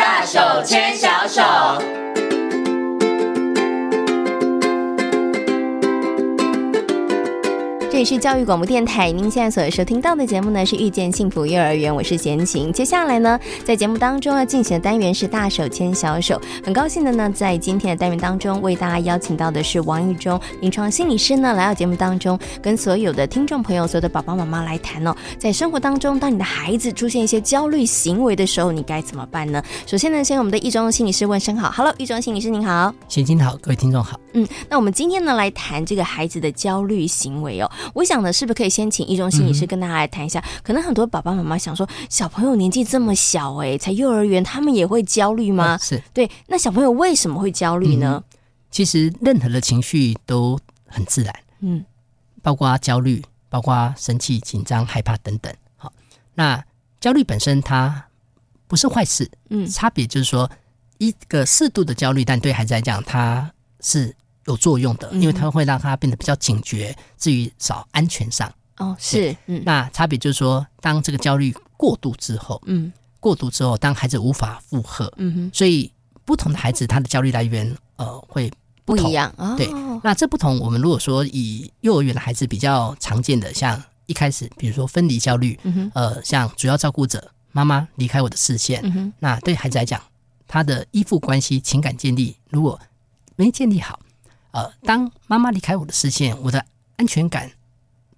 [0.00, 2.03] 大手牵小手。
[7.94, 12.72] 这里是教育广播电台，您现在所收听到的节目呢是《遇见幸福幼儿园》，我是贤琴。
[12.72, 16.42] 接下来呢，在节目当中要进行的单元是“大手牵小手”。
[16.64, 29.62] 很高兴的呢，在今天的单元当中为大家邀请到的是王玉忠临床心理师呢，来到节目当中，跟所有的听众朋友、所有的爸爸妈妈来谈哦，在生活当中，当你的孩子出现一些焦虑行为的时候，你该怎么办呢？
[29.86, 34.18] 首先呢，先我们的意中心理师问声好，Hello，意中心理师您好，贤琴好，各位听众好。
[34.32, 37.70] 嗯，那我们今天呢来谈这个孩子的焦虑行为哦。
[37.92, 40.40] 我想呢，是不是可以先请一中心理师跟大家来谈一下？
[40.40, 45.76] 嗯、可能很多爸爸妈妈想说，小朋友年纪这么小，哎，才幼儿园，他们也会焦虑吗？
[45.76, 46.30] 嗯、是对。
[46.46, 48.22] 那小朋友为什么会焦虑呢？
[48.24, 48.38] 嗯、
[48.70, 51.84] 其实任何的情绪都很自然，嗯，
[52.42, 55.52] 包括焦虑，包括生气、紧张、害怕等等。
[55.76, 55.92] 好，
[56.34, 56.64] 那
[57.00, 58.06] 焦虑本身它
[58.66, 60.50] 不是坏事，嗯，差别就是说
[60.98, 64.14] 一个适度的焦虑，但对孩子来讲，它是。
[64.46, 68.52] 有作用的，因为它会让他变得比较警觉，至于找安全上。
[68.76, 75.92] 哦，是，嗯，那差别就是说，当这个焦虑过度之后，嗯，过度之后，当孩子无法负荷，嗯哼，所以
[76.24, 78.50] 不同的孩子他的焦虑来源呃会
[78.84, 79.68] 不，不一样，哦，对，
[80.02, 90.02] 那这不同，我们如果说以幼儿园的孩子比较常见的，像一开始比如说分离焦虑，嗯哼，呃，像主要照顾者妈妈离开我的视线，嗯哼，那对孩子来讲，
[90.48, 92.80] 他的依附关系情感建立如果
[93.36, 94.00] 没建立好。
[94.54, 96.64] 呃，当妈妈离开我的视线，我的
[96.96, 97.50] 安全感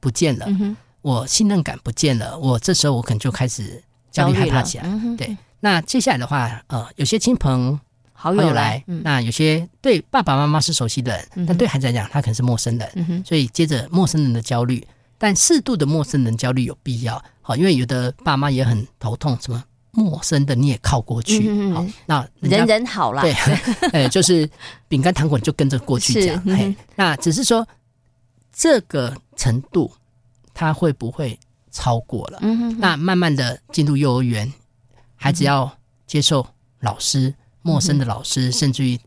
[0.01, 4.85] 不见了，嗯、我信任感不见了，我这时候我可能就开始焦虑害怕起来。
[4.87, 7.81] 嗯、对，那接下来的话，呃，有些亲朋
[8.13, 19.65] 好友来，嗯、那有些对爸爸妈妈是熟悉的但对孩子来讲，他可能是陌生人，所以接着陌生人的焦虑，但适度的陌生人焦虑有必要，好，因为有的爸妈也很头痛，什么？
[19.97, 23.33] 陌生的你也靠过去，嗯、好，那人，人人好啦，对，
[23.93, 24.49] 呃， 就是
[24.87, 27.67] 饼干糖果你就跟着过去讲，嘿，那只是说
[28.53, 29.91] 这个程度
[30.55, 31.37] 他会不会
[31.73, 32.39] 超过了？
[32.43, 34.53] 嗯哼，那慢慢的进入幼儿园，
[35.17, 35.71] 孩子要
[36.07, 36.47] 接受
[36.81, 39.01] 老师、陌生的老师，甚至于。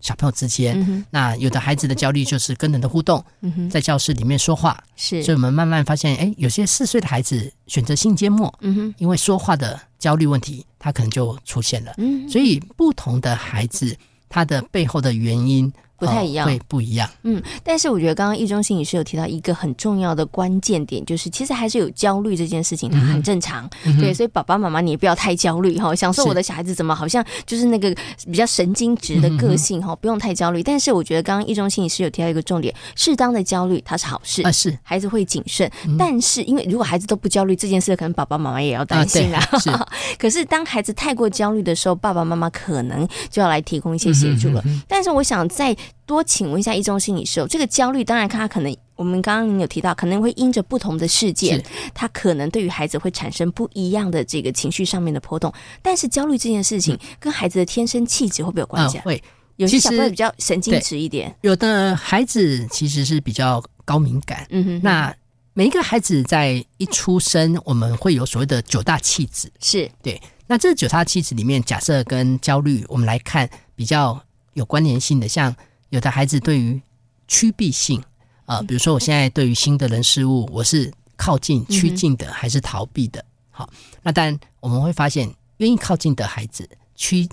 [0.00, 13.96] 小朋友之间，嗯、那有的孩子的焦虑就是跟人的互动，嗯、在教室里面说话，是，所以我们慢慢发现，哎，有些四岁的孩子选择性缄默，嗯，因为说话的焦虑问题，他可能就出现了，嗯，所以不同的孩子，
[14.28, 15.72] 他的背后的原因。
[15.98, 17.08] 不太一样，会不一样。
[17.22, 23.68] 嗯，但是我觉得刚刚易中心理师有提到一个很重要的关键点，就是其实还是有焦虑这件事情，它很正常。
[23.84, 25.94] 嗯、对，所以爸爸妈妈你也不要太焦虑哈。
[25.94, 27.94] 想说我的小孩子怎么好像就是那个
[28.26, 30.62] 比较神经质的个性哈，不用太焦虑。
[30.62, 35.70] 但是我觉得刚刚易中心理师有提到一个重点，适当的焦虑它是好事啊，是孩子会谨慎。
[35.86, 39.38] 嗯、但是因为如果孩子都不焦虑这件事，可能爸爸妈妈也要担心啦。
[39.50, 39.70] 啊、是。
[40.18, 44.62] 可是当孩子太过焦虑的时候，爸爸妈妈可能就要来提供一些协助了。
[44.86, 45.76] 但是我想在
[46.06, 55.52] 多请问一下一中心理师，这个焦虑当然看他可能，我们刚刚您有提到，可能会因着不同的事件，他可能对于孩子会产生不一样的这个情绪上面的波动。
[55.82, 58.98] 但是焦虑这件事情跟孩子的天生气质会不会有关系？
[58.98, 59.02] 啊？
[59.04, 59.22] 会，
[59.56, 64.46] 有些小朋友比较神经质一点，有的孩子其实是比较高敏感。
[64.50, 65.14] 嗯哼，哼，那
[65.54, 70.20] 每一个孩子在一出生，我们会有所谓的九大气质，是对。
[70.46, 75.52] 那这九大气质里面，假设跟焦虑，我们来看比较有关联性的，像。
[75.96, 76.80] 有的孩子对于
[77.26, 78.02] 趋避性，
[78.44, 83.24] 呃，比如说我现在对于新的人事物，我是靠近趋近的还是逃避的？
[83.50, 83.68] 好，
[84.02, 87.26] 那但我们会发现，愿意靠近的孩子趋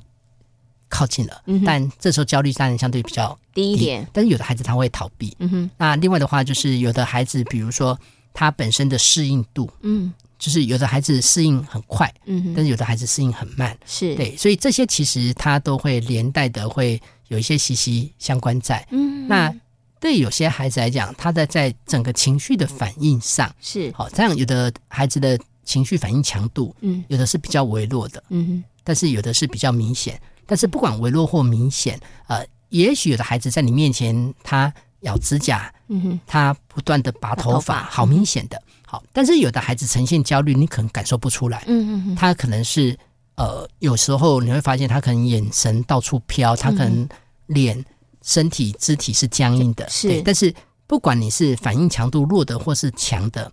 [0.88, 4.07] 靠近了，但这时候焦虑当然相对比较低一点。
[4.13, 5.69] 但是有的孩子他会逃避，嗯哼。
[5.78, 8.00] 那另外的话就是有的孩子，比如说
[8.34, 16.97] 他本身的适应度，嗯，就是有的孩子适应很快，嗯哼，但是有的孩子适应很慢，是对，所以这些其实他都会连带的会。
[17.34, 19.52] 有一些息息相关在，嗯，那
[20.00, 23.92] 对有些孩子来讲，他的在整个情绪的反应上是。
[23.96, 34.72] 好，这样有的孩子的情绪反应强度，嗯，有的是比较微弱的，嗯哼，但是有的是比较明显，但是不管微弱或明显，呃，也许有的孩子在你面前他
[35.02, 42.96] 咬指甲，嗯哼，他不断的拔头发，好明显的，好，但是有的孩子呈现焦虑，你可能感受不出来，嗯嗯，他可能是
[43.36, 47.07] 呃，有时候你会发现他可能眼神到处飘，他可能。
[47.48, 47.84] 脸、
[48.22, 50.22] 身体、肢体是僵硬的，是。
[50.24, 50.54] 但是
[50.88, 53.51] 不管你是反应强度弱的或是强的，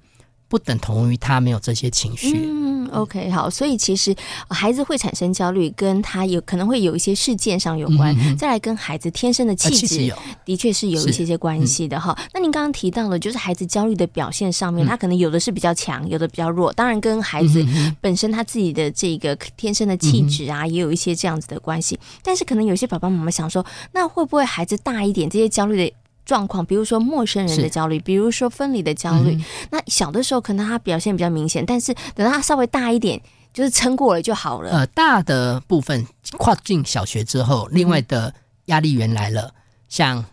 [0.50, 2.37] 不等同于他没有这些情绪。
[2.44, 4.12] 嗯，，OK，好，所以其实
[4.49, 10.12] 孩子会产生焦虑，跟他有可能会有一些事件上有关，嗯、再来跟孩子天生的气质，
[10.44, 12.29] 的确是有一些些关系的哈、嗯。
[12.35, 17.64] 那您刚刚提到了，就是孩子焦虑的表现上面，他可能有的是比较强，有的比较弱，当然跟孩子
[18.00, 21.97] 本身他自己的这个天生的气质啊，也有一些这样子的关系。
[22.25, 25.94] 但是可能有些爸爸妈妈想说，那会不会孩子大一点，这些焦虑的
[26.30, 33.20] 状况，比如说陌生人的焦虑，比如说分离的焦虑、嗯，那小的时候可能他表现比较明显，但是等到他稍微大一点，
[33.52, 34.70] 就是撑过了就好了。
[34.70, 36.06] 呃，大的部分
[36.38, 38.32] 跨进小学之后，另外的
[38.66, 39.54] 压力源来了，嗯、
[39.88, 40.24] 像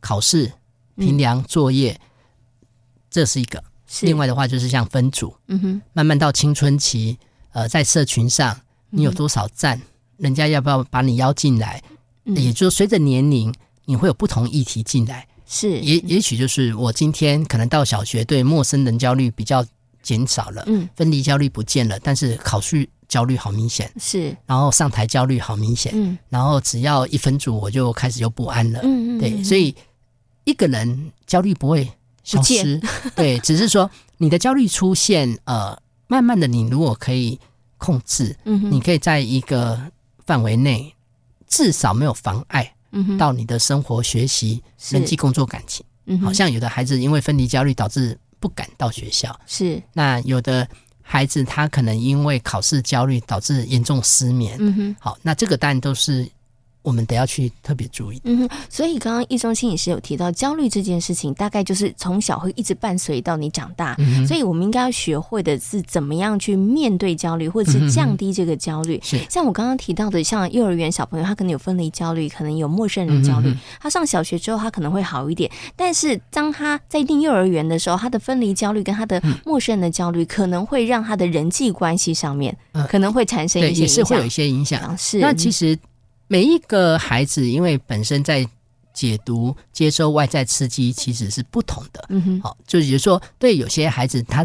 [0.00, 0.52] 考试、
[0.96, 2.66] 评量、作业、嗯，
[3.08, 4.04] 这是一个是。
[4.04, 7.16] 另外的话就是像分组，嗯哼，慢慢到青春期，
[7.52, 8.58] 呃，在社群上
[8.90, 9.82] 你有多少赞、嗯，
[10.16, 11.80] 人家要不要把你邀进来？
[12.24, 13.54] 嗯、也就是随着年龄，
[13.84, 15.28] 你会有不同议题进来。
[15.46, 19.64] 是，也也许就是我今天可能到小学，对陌生人焦虑比较
[20.02, 29.74] 减少了，嗯，分离焦虑不见了，但是考试焦虑好明显，是，然后上台焦虑好明显，嗯，然后只要一分组我就开始就不安了，嗯嗯，对，所以
[30.44, 31.88] 一个人焦虑不会
[32.24, 32.80] 消失，
[33.14, 33.88] 对，只是说
[34.18, 35.78] 你的焦虑出现，呃，
[36.08, 37.38] 慢慢的你如果可以
[37.78, 39.80] 控制，嗯，你可以在一个
[40.24, 40.94] 范围内，
[41.46, 42.74] 至少没有妨碍。
[43.18, 49.82] 到你的生活、学习、人际、工作、感情，嗯，好像有的孩子因为分离焦虑导致不敢到学校，是。
[49.92, 50.68] 那有的
[51.02, 54.96] 孩子他可能因为考试焦虑导致严重失眠，嗯哼。
[54.98, 56.28] 好，那这个当然都是。
[56.86, 58.20] 我们得要去特别注意。
[58.22, 63.96] 嗯哼，所以刚刚易中心也是有提到焦虑这件事情，大概就是从小会一直伴随到你长大。
[63.98, 69.00] 嗯，所以我们应该要学会的是怎么样去面对焦虑，或者是降低这个焦虑。
[69.02, 73.48] 是、嗯、像我刚刚提到的，像幼儿园小朋友，他可能有分离焦虑，可能有陌生人焦虑。
[73.48, 75.50] 嗯、他上小学之后，他可能会好一点。
[75.74, 82.56] 但是当他在进幼儿园的时候，他的分离焦虑跟他的陌生人的焦虑，可能会让他的人际关系上面
[82.88, 84.96] 可能会产生一些影响，也是会有一些影响。
[84.96, 85.76] 是，那其实。
[86.28, 88.48] 每一个孩子，因为本身在
[88.92, 92.04] 解读、接收外在刺激，其实是不同的。
[92.08, 94.44] 嗯哼，好，就是说，对有些孩子，他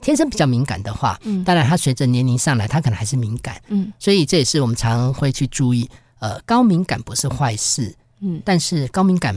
[0.00, 3.60] 天生比较敏感的话，嗯，当然他随着年龄上来，他可能还是敏感。
[3.68, 5.88] 嗯，所以这也是我们常会去注意。
[6.18, 9.36] 呃，高敏感不是坏事，嗯，但是高敏感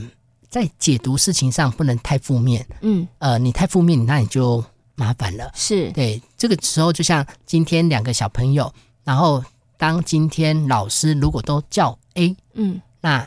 [0.50, 2.65] 在解读事情上不能太负面。
[2.81, 4.63] 嗯，呃，你太负面，那你就
[4.95, 5.51] 麻烦了。
[5.56, 8.71] 是对，这个时候就像今天两个小朋友，
[9.03, 9.44] 然后。
[9.80, 13.26] 当今天老师如果都叫 A，嗯，那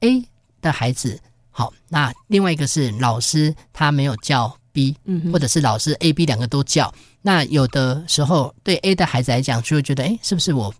[0.00, 0.24] A
[0.60, 1.16] 的孩子
[1.52, 10.74] 好，那另外一个是老师他没有叫 B，嗯，或者是老师 A、B 两个都叫，那有的时候对 A 的孩子来讲就会觉得，哎，是不是我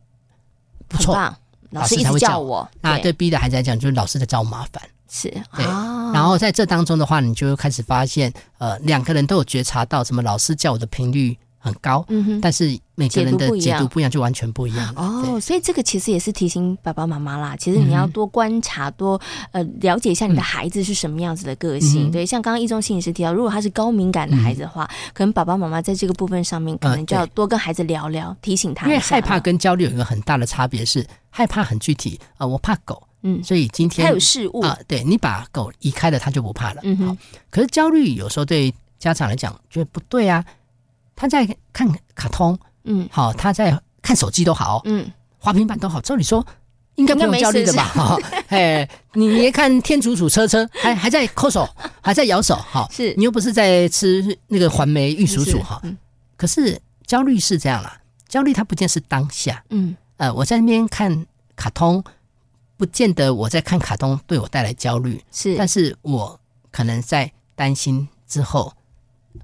[0.89, 1.15] 不错，
[1.71, 2.69] 老师才会叫我？
[2.81, 3.13] 那对。
[3.13, 5.65] B 的孩子来讲，就是老师在找我麻烦，是对。
[6.13, 12.05] 然后在这当中的话，你就会开始发现，呃，两个人都有觉察到，什么老师叫我的频率很高，
[12.41, 15.39] 但是每个人的解读不一样，就完全不一样哦。
[15.41, 19.21] 所以这个其实也是提醒爸爸妈妈啦，其实你要多观察，嗯、多
[19.53, 22.09] 呃了解一下你的孩子是什么样子的个性。
[22.09, 28.87] 嗯、对，像刚刚一中心理师提到，如果他是高敏感的孩子的话，嗯、可能爸爸妈妈在这个部分上面，可能就要多跟孩子聊聊，呃、提醒他。
[28.87, 36.81] 因为害怕跟焦虑有一个很大的差别是，害怕很具体啊、呃，我怕狗，嗯，所以今天他有事物啊、呃，对你把狗移开了，他就不怕了。
[36.83, 37.17] 嗯好。
[37.51, 40.45] 可是焦虑有时候对家长来讲觉得不对啊。
[41.23, 45.09] 他在看卡通，嗯，好，他在看手机都好，嗯，
[45.39, 46.01] 滑平板都好。
[46.01, 46.45] 照理说
[46.97, 47.85] 应该不用焦虑的吧？
[47.85, 51.65] 哈，哎，你别看天竺鼠车车还还在抠手，
[52.01, 55.81] 还在咬手，哈，是你又不是在吃那个环梅玉蜀黍哈。
[56.37, 56.77] 可是
[57.07, 61.25] 焦虑是这样啦，焦虑它不见是当下，嗯，呃，我在那边看
[61.55, 62.03] 卡通，
[62.77, 66.41] 不见得我在看卡通对我带来焦虑，是，但是我
[66.73, 68.73] 可能在担心之后，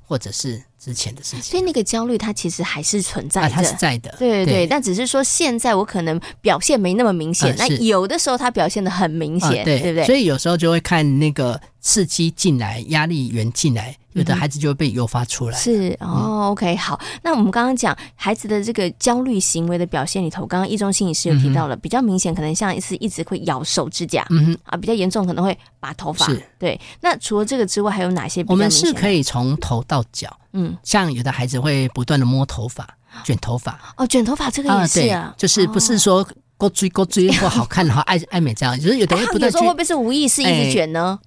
[0.02, 0.64] 或者是。
[0.78, 4.66] 之前的事情，所以那个焦虑它其实还是存在的，它是在的，对对对。
[4.66, 10.06] 但只是说现在我可能表现没那么明显，那有的时候它表现的很明显，对对不对？
[10.06, 13.96] 所以有时候就会看那个刺激进来，压力源进来。
[14.18, 15.56] 有的孩子就会被诱发出来。
[15.58, 17.00] 是哦，OK，好。
[17.22, 26.26] 那我们刚刚讲孩子的这个焦虑行为的表现里头，刚刚易中心理师有提到了，比较明显可能像是一直会咬手指甲，嗯哼，啊，比较严重可能会拔头发。
[26.26, 26.78] 是，对。
[27.00, 28.44] 那除了这个之外，还有哪些？
[28.48, 32.88] 我们是可以从头到脚，嗯，像有的孩子会不断的摸头发、
[33.24, 33.78] 卷头发。
[33.96, 39.50] 哦，卷头发这个也是啊，就是不是说勾追勾追或好看好爱 爱美这样，就是有的会不断。
[39.50, 41.18] 有时候会不会是无意识一直卷呢？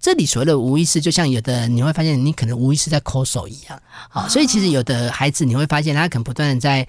[0.00, 3.82] 这里所谓的无意识，就像有的你会发现，你可能无意识在抠手一样。
[4.08, 6.86] 好，所以其实有的孩子你会发现，他可能不断的在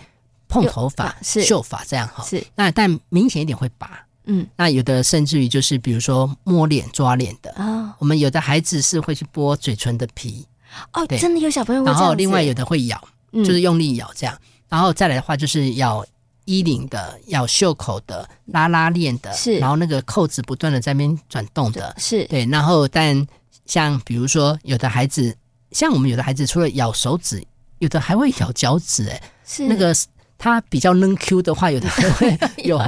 [0.48, 2.24] 碰头发、秀发这样哈。
[2.24, 4.06] 是，那但明显一点会拔。
[4.26, 7.52] 嗯，那有的甚至于就是比如说摸脸、抓脸的。
[7.54, 10.46] 啊，我们有的孩子是会去剥嘴唇的皮。
[10.94, 11.88] 哦，真的有小朋友会。
[11.88, 14.38] 然后另外有的会咬，就是用力咬这样。
[14.68, 16.06] 然后再来的话就是要
[16.50, 22.26] 衣领的，咬袖口的，拉拉链的，是，然后那个扣子不断的在那边转动的，是。
[22.26, 22.44] 对。
[22.48, 23.28] 然后但
[23.68, 25.36] 像比如说有的孩子，
[25.72, 27.46] 像我们有的孩子除了咬手指，
[27.78, 29.68] 有的还会咬脚趾，哎，是。
[29.68, 29.96] 那个
[30.40, 32.80] 他比较嫩 Q 的话，有的还会 有。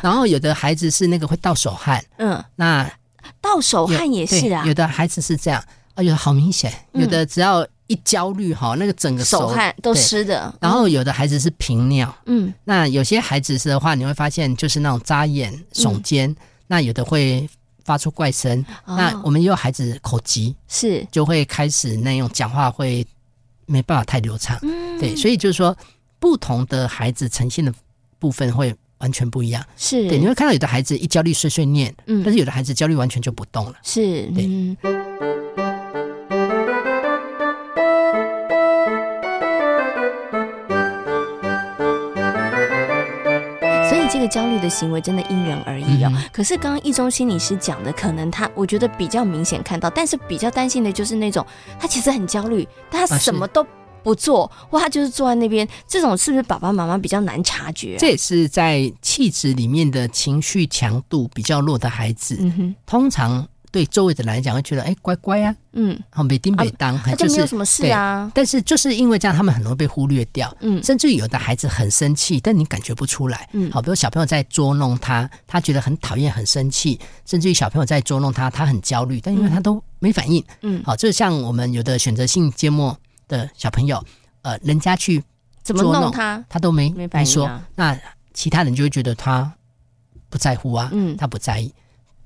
[0.00, 2.88] 然后有的孩子是那个会到手汗，嗯，那
[3.40, 5.60] 到手汗也是啊，有的孩子是这样
[5.94, 7.66] 啊，有的好明显，有的只要。
[7.88, 10.54] 一焦虑哈，那个整个手，手汗都湿的。
[10.60, 17.48] 然后有的孩子是频尿，嗯，那有些孩子是的话，你会发现就是那种眨眼、耸肩，嗯、那有的会
[17.84, 18.64] 发出怪声。
[18.84, 23.04] 哦、那我们也有孩子口急，是就会开始那种讲话会
[23.64, 24.58] 没办法太流畅。
[24.62, 25.74] 嗯，对，所以就是说，
[26.18, 27.72] 不同的孩子呈现的
[28.18, 29.64] 部分会完全不一样。
[29.78, 33.74] 是对，你会看到有的孩子一焦虑碎碎念，嗯，但是有的孩子焦虑完全就不动了。
[33.82, 34.44] 是，对。
[34.46, 34.76] 嗯
[44.68, 46.12] 的行为真的因人而异哦。
[46.14, 51.44] 嗯、可是刚刚一中心理师讲的，可能他我觉得比较明显看到，但是比较担心的就是那种
[51.78, 53.66] 他其实很焦虑，但他什么都
[54.02, 57.98] 不做，啊、或他就是坐在那边，这种是不是爸爸妈妈比较难察觉、啊？
[57.98, 62.38] 这也是在气质里面的情绪强度比较弱的孩子，
[62.84, 63.46] 通常。
[63.70, 68.30] 对周围的人来讲，会觉得哎，乖乖啊，嗯，好，每丁每当，他就没有什么事啊。
[68.34, 82.96] 但是就是因为这样，他们很容易被忽略掉，嗯，甚至有的孩子很生气，但你感觉不出来，嗯，好，比如小朋友在捉弄他，他觉得很讨厌、很生气，甚至于小朋友在捉弄他，他很焦虑，但因为他都没反应，嗯，好，就像我们有的选择性缄默
[83.28, 84.02] 的小朋友，
[84.42, 85.22] 呃，人家去
[85.62, 87.98] 怎么弄他，他都没没说，那
[88.32, 89.52] 其他人就会觉得他
[90.30, 91.72] 不在乎啊，嗯，他不在意。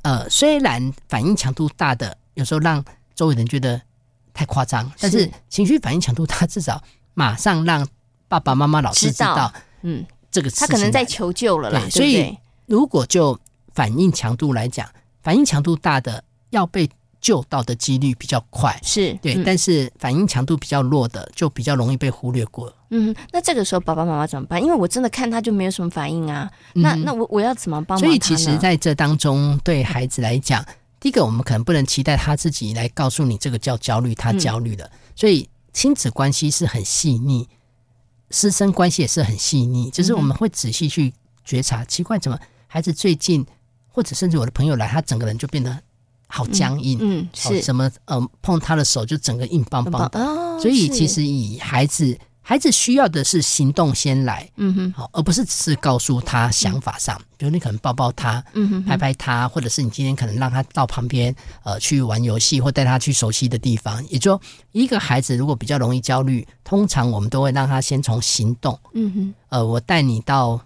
[0.03, 3.81] 呃，虽然反应强度大的有时候让周围人觉得
[4.35, 6.83] 太夸张，但是情绪反应强度大，至少
[7.15, 7.87] 马上让
[8.29, 11.81] 爸爸妈妈、老师知道，嗯，这个他可能在求救了啦。
[11.81, 13.39] 对，所以如果就
[13.75, 14.89] 反应强度来讲，
[15.23, 16.89] 反应强度大的要被
[17.23, 22.71] 救到的几率比较快，是对，但是反应强度比较弱的就比较容易被忽略过。
[22.91, 24.61] 嗯，那这个时候爸爸妈妈怎么办？
[24.63, 26.51] 因为我真的看他就没有什么反应啊。
[26.75, 28.01] 嗯、那那我我要怎么帮忙？
[28.01, 30.63] 所以其实在这当中，对孩子来讲，
[31.01, 34.85] 第一个我们可能不能期待他自己来告诉你这个叫焦虑，他焦虑了。
[34.85, 37.49] 嗯、所以亲子关系是很细腻，
[38.31, 41.15] 师生关系也是很细腻，就是我们会仔细去
[41.45, 43.47] 觉察，奇怪怎么孩子最近，
[43.89, 45.83] 或者甚至我的朋友来，他整个人就变得
[46.35, 50.19] 好僵硬，嗯，嗯，是什么呃碰他的手就整个硬邦邦的。
[50.19, 52.19] 哦、所以其实以孩子。
[52.45, 64.05] 孩子需要的是行动先来，嗯哼，好，而不是只是告诉他想法上，嗯、比如你可能抱抱他，嗯哼，拍拍他，或者是你今天可能让他到旁边，呃，去玩游戏或带他去熟悉的地方。
[64.09, 64.39] 也就，
[64.73, 70.61] 一个孩子如果比较容易焦虑，通常我们都会让他先从行动，嗯哼，呃，我带你到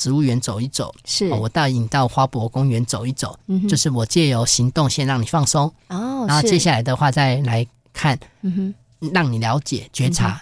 [0.00, 10.40] 植物园走一走，是，呃、我带你到花博公园走一走，嗯，就是我借由行动先让你放松，哦，然后接下来的话再来看，嗯哼，让你了解觉察。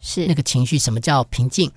[0.00, 0.24] 是。
[0.28, 1.68] 那个情绪，什么叫平静？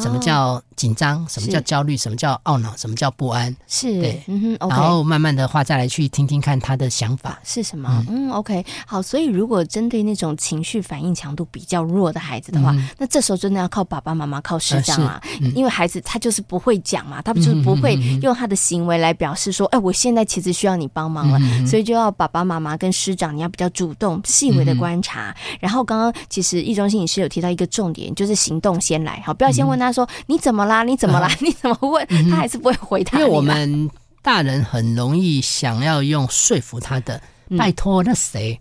[0.00, 1.28] 什么叫紧张？
[1.28, 1.94] 什么叫焦虑？
[1.94, 2.74] 什么叫懊恼？
[2.74, 3.54] 什么叫不安？
[3.68, 8.02] 是对，嗯哼，然后慢慢的话，再来去听听看他的想法是什么。
[8.08, 9.02] 嗯，OK，好。
[9.02, 15.20] 所以如果针对那种情绪反应强度比较弱的孩子的话，那这时候真的要靠爸爸妈妈、靠师长啊，
[15.54, 25.36] 因为孩子他就是不会讲嘛，他就是不会用他的行为来表示说，哎，我现在其实需要你帮忙了，所以就要爸爸妈妈跟师长，你要比较主动、细微的观察。
[25.60, 29.80] 然后刚刚其实易中心理师有提到一个重点，就是行动先来，好，不要先问。
[29.80, 30.82] 他说：“你怎么啦？
[30.84, 31.28] 你怎么啦？
[31.42, 32.06] 你怎么问？
[32.30, 33.18] 他还是不会回答。
[33.18, 33.90] 因为我们
[34.22, 37.20] 大人很容易想要用说服他的，
[37.58, 38.58] 拜托那谁？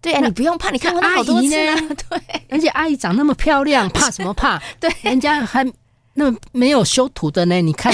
[0.00, 1.56] 对啊，你不用怕，你看过阿姨呢？
[2.08, 4.62] 对，而且阿姨长那么漂亮， 怕什么怕？
[4.78, 5.66] 对，人家还
[6.14, 7.60] 那么没有修图的呢。
[7.60, 7.92] 你看，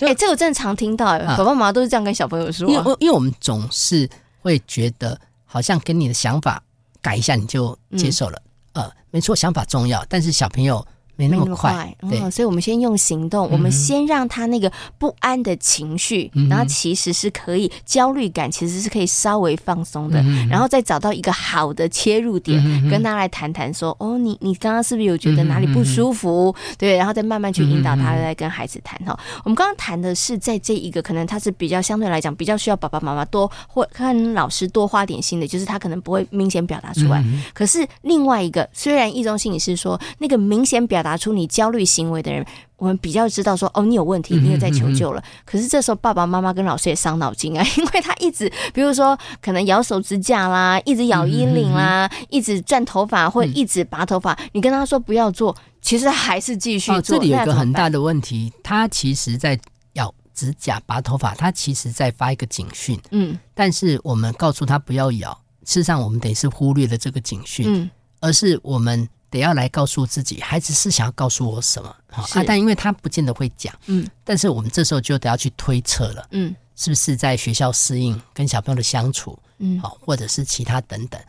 [0.00, 2.68] 哎，这个真的常听到，爸爸妈妈都是这样跟小朋友说。
[2.68, 4.08] 因为，因为我们总是
[4.40, 6.60] 会觉得，好像跟你的想法
[7.00, 8.42] 改一下，你就接受了。
[8.72, 10.84] 呃，没错，想法重要，但是小朋友。”
[11.16, 26.52] 没那么快，对、嗯，所以我们先用行动，嗯、我们先让他那个不安的情绪，嗯、然后其实是可以焦虑感，其实是可以稍微放松的，嗯、然后再找到一个好的切入点，嗯、跟他来谈谈说，哦，你你刚刚是不是有觉得哪里不舒服？
[26.58, 29.12] 嗯、对，然后再慢慢去引导他，来跟孩子谈哈。
[29.12, 37.22] 嗯、我们刚刚谈的是在这一个可能他是比较相对来讲比较需要爸爸妈妈多或看老师多花点心的，就是他可能不会明显表达出来。
[37.24, 41.03] 嗯、可是另外一个，虽然易中心也是说那个明显表。
[41.04, 42.42] 打出你焦虑行为的人，
[42.78, 45.22] 我们比较知道说，哦，你有问题，你也在求救了。
[45.44, 55.54] 可是这时候爸爸妈妈跟老师也伤脑筋啊， 因为他一直，比如说可能咬手指甲啦，一直咬衣领啦，一直转头发或者一直拔头发，你跟他说不要做。
[55.82, 56.96] 其实还是继续做。
[56.96, 59.60] 哦，这里有一个很大的问题，他其实在
[59.92, 62.98] 咬指甲、拔头发，他其实在发一个警讯。
[63.10, 67.66] 嗯，但是我们告诉他不要咬，事实上我们等于是忽略了这个警讯。
[67.68, 71.94] 嗯，而是我们得要来告诉自己，孩子是想要告诉我什么？
[72.10, 73.74] 好啊，但因为他不见得会讲。
[73.86, 76.26] 嗯，但是我们这时候就得要去推测了。
[76.30, 79.38] 嗯，是不是在学校适应跟小朋友的相处？
[79.58, 81.20] 嗯，好，或者是其他等等。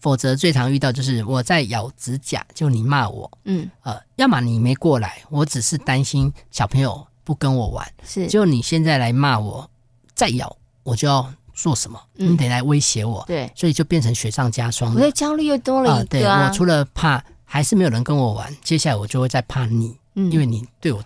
[0.00, 9.68] 否则最常遇到就是我在咬指甲，就你骂我，嗯，呃，要么你没过来，我只是担心小朋友不跟我玩，是，就你现在来骂我，
[10.14, 21.02] 再咬我就要做什么，嗯、你得来威胁我，对，所以就变成雪上加霜了，我的焦虑又多了一个、啊呃，对，我除了怕还是没有人跟我玩，接下来我就会再怕你，嗯，因为你对我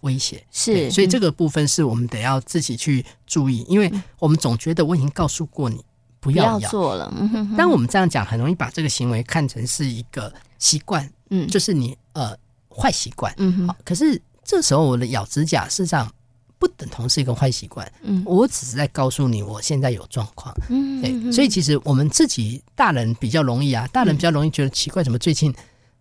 [0.00, 5.80] 威胁，是，所以这个部分是我们得要自己去注意，因为我们总觉得我已经告诉过你。
[6.18, 7.12] 不要，要做了。
[7.20, 12.34] 嗯哼我们这样讲，很容易把这个行为看成是一个习惯，嗯，就是你呃
[12.70, 13.68] 坏习惯，嗯哼。
[13.68, 16.10] 好，可是这时候我的咬指甲，事实上
[16.58, 21.30] 不等同是一个坏习惯，嗯，我只是在告诉你我现在有状况，嗯，对。
[21.30, 25.54] 所以其实我们自己大人比较容易啊，大人比较容易觉得奇怪，怎么最近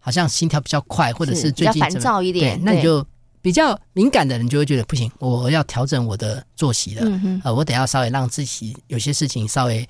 [0.04, 3.04] 好像心跳比较快，或者是最近烦躁一点，对，那你就
[3.42, 7.42] 比较敏感的人就会觉得不行，我要调整我的作息了，嗯哼。
[7.46, 9.88] 呃，我得要稍微让自己有些事情稍微。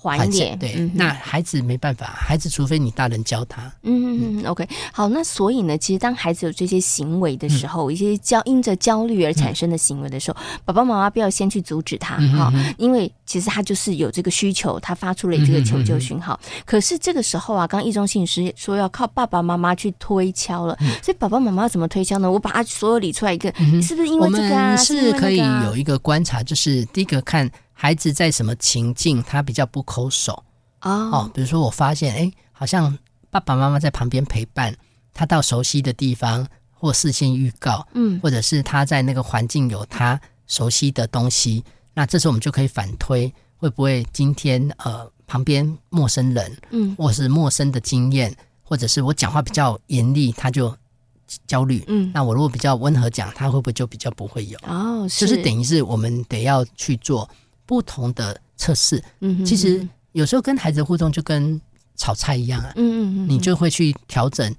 [0.00, 3.62] 缓一点，对，嗯、那孩子没办法，孩子除非你大人教他。
[3.82, 16.38] 嗯嗯嗯，OK，好，那所以呢，其实当孩子有这些行为的时候，嗯、一些焦因着焦虑而产生的行为的时候，嗯、爸爸妈妈不要先去阻止他哈、因为其实他就是有这个需求，他发出了这个求救讯号。
[16.44, 22.30] 嗯、可是这个时候啊，刚刚亦中心理师说要靠爸爸妈妈去推敲了，嗯、所以爸爸妈妈要怎么推敲呢？
[22.30, 24.76] 我把他所有理出来一个，嗯、是不是因为这个啊？
[24.76, 27.50] 是可以有一个观察，就是第一个看。
[27.80, 30.32] 孩子在什么情境，他比较不抠手。
[30.80, 32.98] 哦，哦，比如说我发现，哎，好像
[33.30, 34.76] 爸爸妈妈在旁边陪伴
[35.14, 41.62] 他到熟悉的地方，或事先预告，嗯，或者是他在那个环境有他熟悉的东西，
[41.94, 50.76] 那这时候我们就可以反推，会不会今天呃旁边陌生人，嗯，或是陌生的经验，或者是我讲话比较严厉，他就
[51.46, 54.58] 焦虑，嗯，那我如果比较温和讲，他会不会就比较不会有？
[54.66, 57.30] 哦，是，就是等于是我们得要去做。
[57.68, 61.60] 不同的测试，嗯其实有时候跟孩子互动就跟
[61.96, 64.52] 炒菜一样啊，嗯嗯嗯，你就会去调整。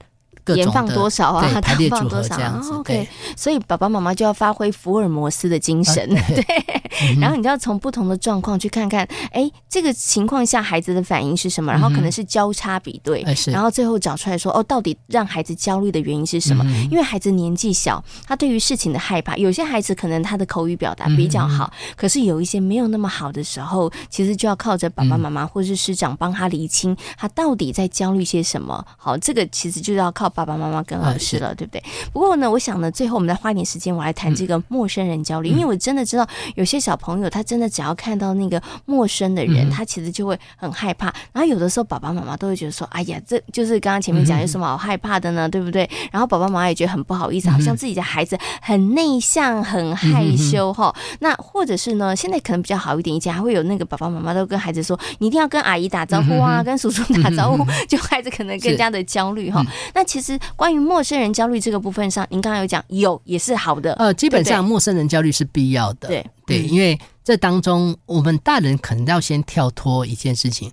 [0.56, 1.48] 盐放多少啊？
[1.62, 2.72] 排列组合这样子。
[2.74, 6.46] OK，所以爸爸妈妈就要发挥福尔摩斯的精神，对。
[7.22, 11.72] 然后你就要从不同的状况去看看，哎，这个情况下孩子的反应是什么？
[11.72, 16.66] 然后可能是交叉比对，然后最后找出来说，哦，到底让孩子焦虑的原因是什么？
[16.92, 28.84] 因为孩子年纪小，他对于事情的害怕，有些孩子可能他的口语表达比较好，可是有一些没有那么好的时候，其实就要靠着爸爸妈妈或是师长帮他厘清他到底在焦虑些什么。
[28.98, 30.30] 好，这个其实就要靠。
[30.39, 31.84] 爸爸妈妈跟老师了，对不对？
[32.13, 36.25] 不过呢，我想呢，最后我们再花一点时间，我来谈这个陌生人焦虑，因为我真的知道
[36.56, 41.08] 有些小朋友，他真的只要看到那个陌生的人，他其实就会很害怕。
[41.34, 45.49] 然后有的时候，爸爸妈妈都会觉得说：“哎呀，这就是刚刚前面讲有什么好害怕的呢？
[45.49, 50.95] 对不对？”然后爸爸妈妈也觉得很不好意思，好像自己的孩子很内向、很害羞哈。
[51.19, 59.62] 那或者是呢，现在可能比较好一点，以前还会有那个爸爸妈妈都跟孩子说：“你一定要跟阿姨打招呼啊，跟叔叔打招呼。” 就孩子可能更加的焦虑哈。
[59.93, 60.19] 那其实。
[60.56, 66.26] 关于陌生人焦虑这个部分上，您刚刚有讲有也是好的，呃，基本上陌生人焦虑是必要的，对。
[66.46, 70.72] 对，因为这当中我们大人可能要先跳脱一件事情，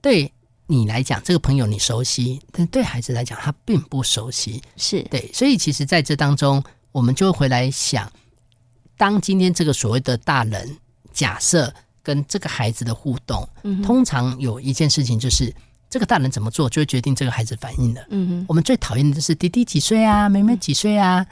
[0.00, 0.32] 对
[0.66, 5.02] 你来讲这个朋友你熟悉，但对孩子来讲他并不熟悉，是。
[5.10, 8.10] 对，所以其实在这当中，我们就会回来想，
[8.96, 10.78] 当今天这个所谓的大人
[11.12, 15.54] 假设跟这个孩子的互动，嗯，通常有一件事情就是。
[15.90, 18.06] 这个大人怎么做，就会决定这个孩子反应的。
[18.10, 21.26] 嗯哼，我们最讨厌的就是弟弟几岁啊，妹妹几岁啊，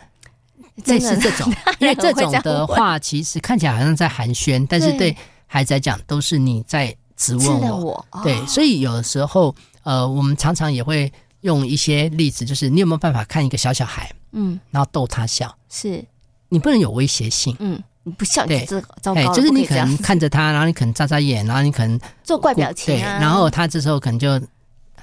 [0.84, 5.16] 类似这种， 因为这种的话，其实看起来好像在寒暄，但是对。
[5.48, 8.04] 孩子来讲，都是你在质问我。
[8.24, 11.10] 对，所以有的时候，呃，我们常常也会
[11.42, 16.04] 用一些例子，就是你有没有办法看一个小小孩，嗯，然后逗他笑，是。
[16.48, 17.80] 你不能有威胁性，嗯。
[18.06, 18.64] 你不笑，对，
[19.02, 24.40] 糟糕，就是你可能看着他，然后你可能眨眨眼，然后你可能做怪表情，啊，然后他这时候可能就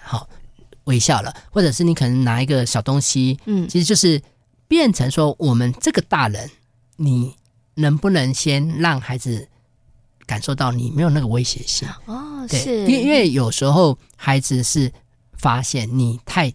[0.01, 0.25] 好
[0.85, 4.21] 微笑了，或者是你可能拿一个小东西，嗯，其实就是
[4.69, 6.49] 变成说，我们这个大人，
[6.95, 7.35] 你
[7.75, 9.49] 能不能先让孩子
[10.25, 11.85] 感受到你没有那个威胁性？
[12.05, 14.89] 哦，对，是，因为因为有时候孩子是
[15.33, 16.49] 发现你太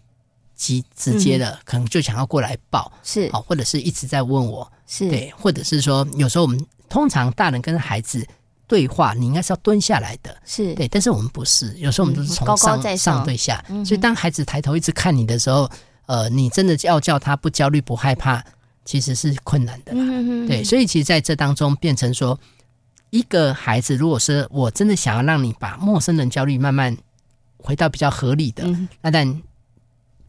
[0.59, 4.71] 急直接的，嗯、可能就想要过来抱，是，好，或者是一直在问我。
[4.87, 5.09] 是。
[5.09, 8.27] 对，或者是说，有时候我们通常大人跟孩子
[8.67, 10.75] 对话，你应该是要蹲下来的，是。
[10.75, 15.71] 对，但是我们不是，有时候我们都是从上、嗯、高高在上，上对下，嗯、所以当孩子抬头一直看你的时候，
[16.07, 18.45] 呃，你真的要叫他不焦虑不害怕，
[18.85, 19.93] 其实是困难的。
[19.93, 22.39] 啦嗯对，所以其实在这当中变成说，
[23.11, 26.97] 一个孩子如果是我真的想要让你把陌生人焦虑慢慢
[27.59, 29.43] 回到比较合理的，嗯、那但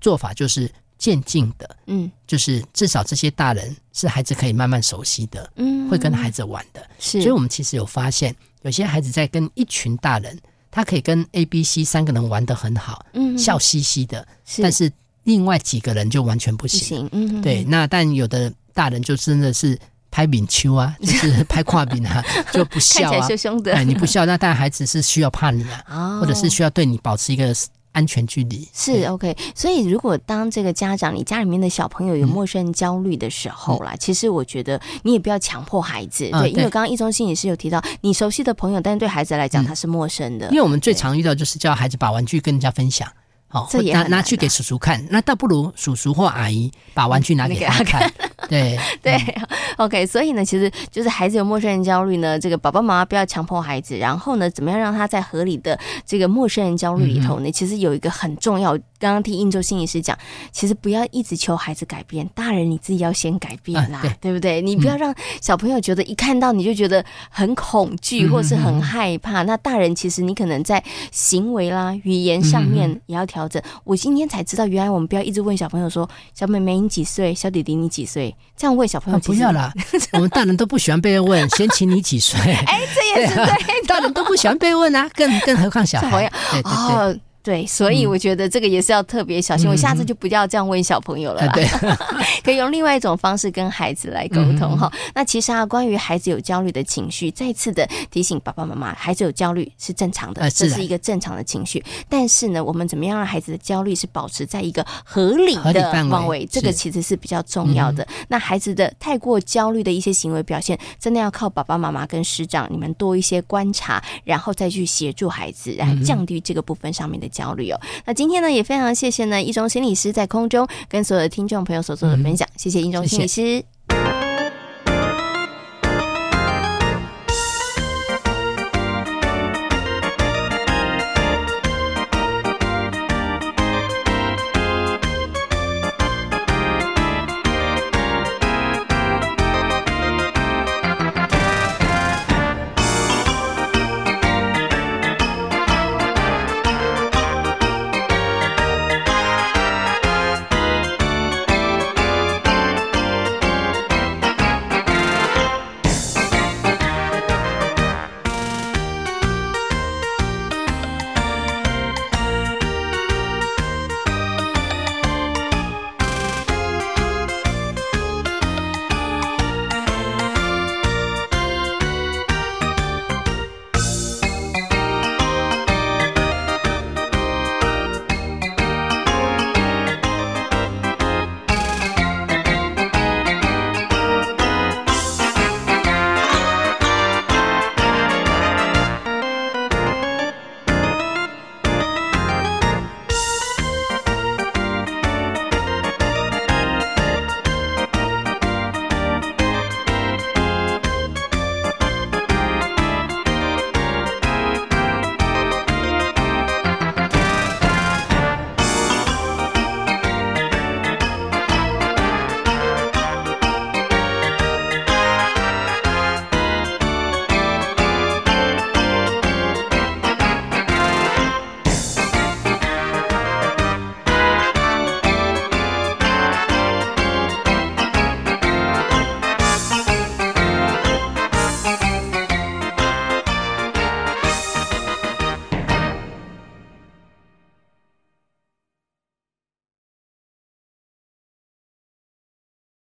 [0.02, 0.72] 做法就是。
[1.00, 7.22] 渐进的，嗯，就是至少这些大人是孩子可以慢慢熟悉的，嗯，会跟孩子玩的，是。
[7.22, 10.38] 所以我们其实有发现，有些孩子在跟一群大人，
[10.70, 14.62] 他可以跟 A、B、C 三个人玩的很好，嗯，笑嘻嘻的，是。
[14.62, 14.92] 但是
[15.24, 17.64] 另外几个人就完全不行，不行，嗯，对。
[17.64, 19.80] 那但有的大人就真的是
[20.12, 27.56] 拍饼秋啊， 就是拍跨饼啊， 就不笑啊，凶凶的，哎，你不笑，那但孩子是需要怕你啊，哦，或者是需要对你保持一个。
[28.00, 28.66] 安全距离。
[28.74, 40.48] 是 OK，所以如果当这个家长，你家里面的小朋友有陌生人焦虑的时候啦，嗯、其实我觉得你也不要强迫孩子，嗯、对，因为刚刚易中心也是有提到，你熟悉的朋友，但是对孩子来讲他是陌生的。
[40.48, 43.08] 因为我们最常遇到就是叫孩子把玩具跟人家分享。
[43.52, 48.02] 哦，拿拿去给叔叔看，那倒不如叔叔或阿姨把玩具拿给他看。
[48.20, 50.06] 嗯、对对、嗯、，OK。
[50.06, 57.50] 所以呢，其实就是孩子有陌生人焦虑呢，这个爸爸妈妈不要强迫孩子，然后呢，怎么样让他在合理的这个陌生人焦虑里头呢？
[57.50, 60.18] 嗯、其实有一个很重要，刚刚听英州心理师讲，
[60.52, 64.62] 其实不要一直求孩子改变，大人你自己要先改变啦，啊、对，对不对？
[64.62, 69.44] 你不要让小朋友觉得一看到你就觉得很恐惧或是很害怕。
[69.44, 73.39] 嗯、那大人其实你可能在行为啦、语言上面也要调。
[73.40, 77.34] 调整，我今天才知道，原来我们不要一直问小朋友说：“小妹妹你几岁？
[77.34, 79.72] 小弟弟你几岁？”这样问小朋友、啊、不要啦，
[80.12, 82.38] 我们大人都不喜欢被问， 先请你几岁？
[82.40, 83.56] 哎，这也是对的，
[83.88, 86.30] 大人都不喜欢被问啊，更更何况小孩？
[86.52, 86.72] 对对对。
[86.72, 89.68] 哦对，所以我觉得这个也是要特别小心。
[89.68, 91.54] 嗯、我下次就不要这样问小朋友了啦。
[91.54, 91.66] 对，
[92.44, 94.92] 可以用另外一种方式跟孩子来沟通哈。
[94.94, 101.82] 嗯、那其实啊，关于孩子有焦虑的情绪，再次的提醒爸爸妈妈，孩子有焦虑是正常的，呃、是这是一个正常的情绪。
[102.10, 106.46] 但是呢，我们怎么样让孩子的焦虑是保持在一个合理的范围？
[106.46, 108.04] 这个其实是比较重要的。
[108.04, 117.29] 嗯、那孩子的太过焦虑的一些行为表现，真的要靠爸爸妈妈跟师长你们多一些观察，然后再去协助孩子，来降低这个部分上面的。
[117.30, 123.36] 焦虑哦，那今天呢也非常谢谢呢，一中心理师在空中跟所有的听众朋友所做的分享，嗯、谢谢一中心理师。
[123.36, 123.79] 谢谢。